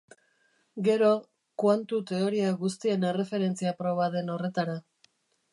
[0.87, 1.09] Gero,
[1.63, 4.79] kuantu-teoria guztien erreferentzia-proba den horretara.